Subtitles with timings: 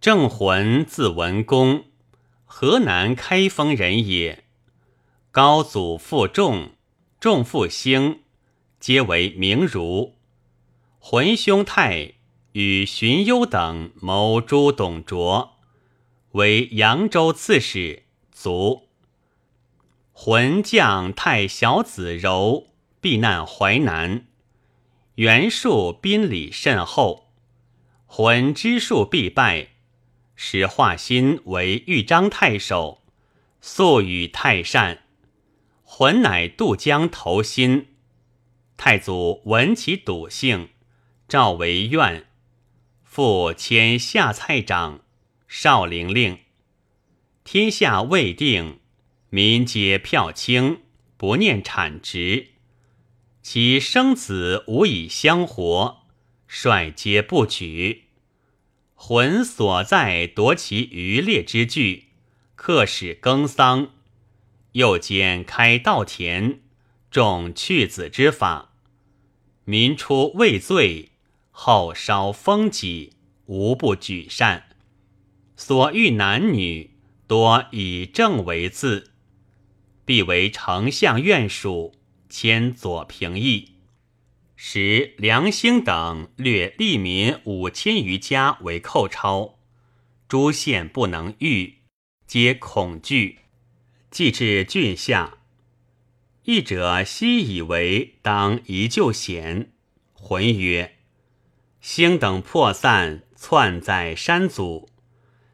[0.00, 1.84] 郑浑字文公，
[2.46, 4.44] 河南开封人也。
[5.30, 6.70] 高祖父仲，
[7.20, 8.20] 仲父兴，
[8.78, 10.16] 皆为名儒。
[10.98, 12.14] 浑兄泰
[12.52, 15.58] 与荀攸等谋诛董卓，
[16.30, 18.88] 为扬州刺史，卒。
[20.12, 22.68] 浑将太小子柔
[23.02, 24.24] 避难淮南，
[25.16, 27.28] 袁术宾礼甚厚，
[28.06, 29.68] 浑知术必败，
[30.42, 33.02] 使华歆为豫章太守，
[33.60, 35.02] 素与太善。
[35.84, 37.88] 浑乃渡江投辛，
[38.78, 40.70] 太祖闻其笃性，
[41.28, 42.26] 召为愿，
[43.04, 45.02] 复迁下蔡长、
[45.46, 46.38] 少陵令。
[47.44, 48.80] 天下未定。
[49.28, 50.80] 民皆票轻，
[51.18, 52.52] 不念产值，
[53.42, 56.06] 其生子无以相活，
[56.48, 58.06] 率皆不举。
[59.02, 62.08] 魂所在夺其余猎之具，
[62.54, 63.92] 客使耕桑，
[64.72, 66.58] 又兼开稻田，
[67.10, 68.74] 种去子之法。
[69.64, 71.12] 民出畏罪，
[71.50, 73.14] 后烧风己，
[73.46, 74.66] 无不举善。
[75.56, 76.90] 所遇男女，
[77.26, 79.12] 多以正为字。
[80.04, 81.94] 必为丞相院属，
[82.28, 83.76] 迁左平邑。
[84.62, 89.58] 时梁兴等掠利民五千余家为寇钞，
[90.28, 91.78] 诸县不能御，
[92.26, 93.38] 皆恐惧，
[94.10, 95.38] 既至郡下。
[96.44, 99.72] 义者悉以为当一救险。
[100.12, 100.98] 浑曰
[101.80, 104.90] ：“兴等破散，窜在山阻，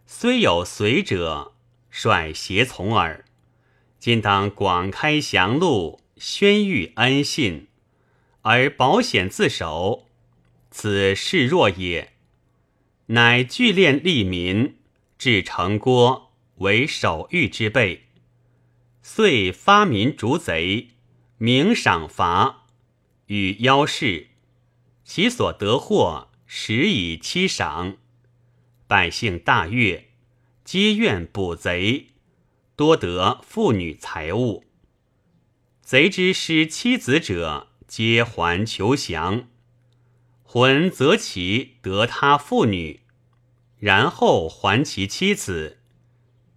[0.04, 1.54] 虽有随者，
[1.88, 3.24] 率胁从耳。”
[4.00, 7.68] 今当广开祥路，宣谕恩信，
[8.48, 10.06] 而保险自守，
[10.70, 12.12] 此事若也。
[13.06, 14.76] 乃聚练利民，
[15.18, 18.04] 至城郭，为守御之备。
[19.02, 20.90] 遂发民逐贼，
[21.38, 22.66] 明赏罚，
[23.26, 24.28] 与邀事，
[25.02, 27.96] 其所得获，实以七赏。
[28.86, 30.10] 百姓大悦，
[30.62, 32.10] 皆愿捕贼。
[32.76, 34.62] 多得妇女财物，
[35.80, 39.48] 贼之失妻子者，皆还求降。
[40.42, 43.00] 浑则其得他妇女，
[43.78, 45.78] 然后还其妻子，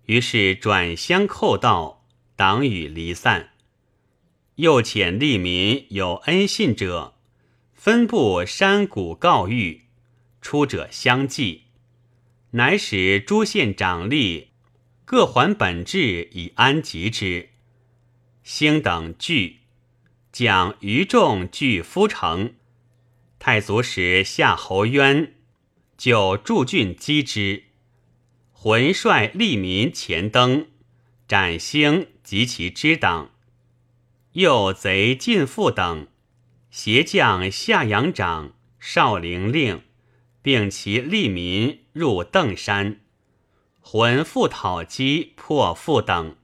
[0.05, 3.51] 于是转相寇盗，党羽离散。
[4.55, 7.15] 又遣吏民有恩信者，
[7.73, 9.81] 分布山谷告谕，
[10.41, 11.63] 出者相继，
[12.51, 14.47] 乃使诸县长吏。
[15.05, 17.49] 各还本质以安吉之。
[18.43, 19.58] 兴等惧，
[20.31, 22.53] 将余众拒夫城。
[23.39, 25.33] 太祖使夏侯渊
[25.97, 27.63] 就驻郡击之。
[28.51, 30.67] 浑率利民前登，
[31.27, 33.31] 斩兴及其支党。
[34.33, 36.07] 又贼尽父等，
[36.69, 39.81] 携将夏阳长、少陵令，
[40.41, 42.99] 并其利民入邓山。
[43.79, 46.35] 浑复讨击破腹等，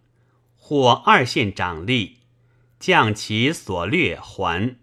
[0.55, 2.13] 获二县长吏，
[2.85, 4.77] 将其所掠还。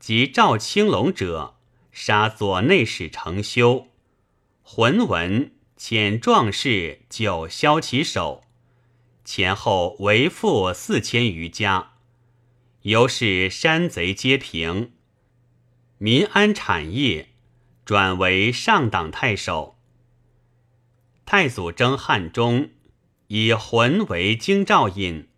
[0.00, 1.54] 及赵青龙者，
[1.92, 3.86] 杀左内史程修。
[4.60, 8.42] 浑闻，遣壮士九枭其首，
[9.24, 11.92] 前后为复四千余家。
[12.82, 14.90] 由是山贼皆平，
[15.98, 17.28] 民安产业，
[17.84, 19.78] 转为上党太守。
[21.24, 22.70] 太祖征汉中，
[23.28, 25.28] 以浑为京兆尹。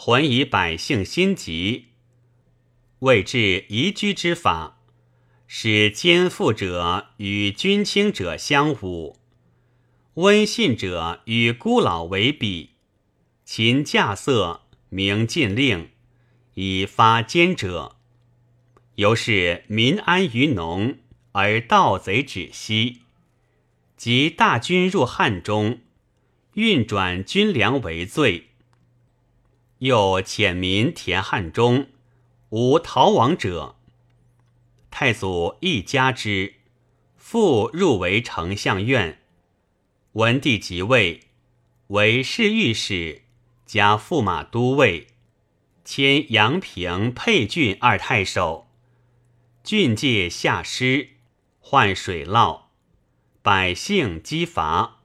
[0.00, 1.86] 浑以百姓心急，
[3.00, 4.78] 未至宜居之法，
[5.48, 9.16] 使奸富者与君轻者相侮，
[10.14, 12.74] 温信者与孤老为比，
[13.44, 15.90] 秦驾色，明禁令，
[16.54, 17.96] 以发奸者。
[18.94, 20.98] 由是民安于农，
[21.32, 23.00] 而盗贼止息。
[23.96, 25.80] 及大军入汉中，
[26.54, 28.44] 运转军粮为罪。
[29.78, 31.88] 又遣民填汉中，
[32.50, 33.76] 无逃亡者。
[34.90, 36.54] 太祖亦加之，
[37.16, 39.20] 复入为丞相院。
[40.12, 41.20] 文帝即位，
[41.88, 43.22] 为侍御史，
[43.66, 45.08] 加驸马都尉，
[45.84, 48.68] 迁阳平沛郡二太守。
[49.62, 51.10] 郡界下师，
[51.60, 52.62] 患水涝。
[53.40, 54.98] 百姓饥乏，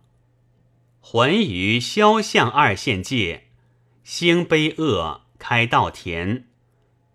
[1.00, 3.43] 浑于萧相二县界，
[4.04, 6.44] 兴卑恶，开稻田，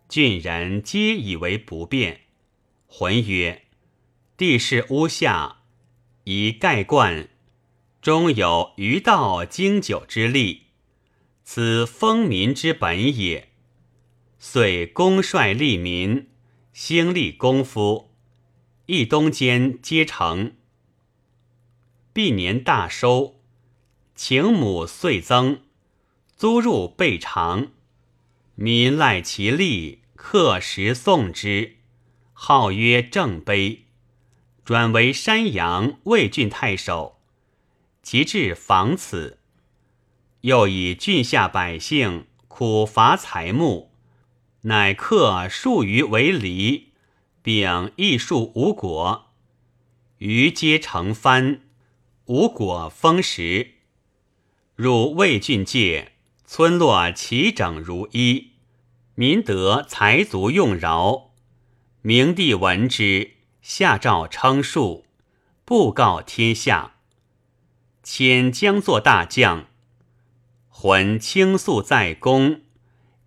[0.09, 2.23] 郡人皆以为不便。
[2.87, 3.67] 浑曰
[4.39, 5.59] ：“地势屋下，
[6.25, 7.29] 以盖冠，
[8.01, 10.69] 终有余道经久之力，
[11.45, 13.51] 此丰民之本也。
[14.39, 16.31] 遂公率利民，
[16.73, 18.15] 兴立功夫，
[18.87, 20.55] 一冬间皆成。
[22.15, 23.43] 毕年大收，
[24.15, 25.61] 请亩遂增，
[26.39, 27.73] 租入倍长，
[28.55, 31.79] 民赖其利，刻石送之，
[32.33, 33.87] 号曰正碑。
[34.65, 37.19] 转为山阳魏郡太守，
[38.03, 39.41] 及至访此，
[40.43, 43.91] 又以郡下百姓苦乏财木，
[44.61, 46.93] 乃刻数余为梨，
[47.43, 49.33] 并一树无果，
[50.19, 51.63] 余皆成番，
[52.27, 53.73] 无果丰实。
[54.77, 56.13] 入魏郡界，
[56.51, 58.53] 村落齐整如一，
[59.15, 61.33] 民得财足用饶。
[62.01, 63.33] 明帝闻之。
[63.61, 65.05] 下诏称述，
[65.67, 66.95] 布告天下。
[68.03, 69.67] 遣将作大将，
[70.71, 72.63] 浑倾诉在宫，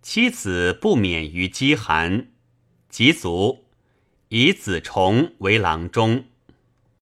[0.02, 2.26] 妻子不免于饥寒，
[2.88, 3.66] 及卒，
[4.30, 6.24] 以子重为郎中。